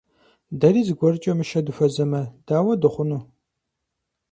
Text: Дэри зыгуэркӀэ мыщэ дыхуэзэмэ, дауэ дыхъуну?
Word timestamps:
Дэри 0.59 0.81
зыгуэркӀэ 0.87 1.33
мыщэ 1.37 1.59
дыхуэзэмэ, 1.65 2.21
дауэ 2.47 2.73
дыхъуну? 2.81 3.21